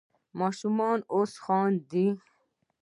ماشوم 0.39 0.79
اوس 1.15 1.31
خاندي. 1.43 2.07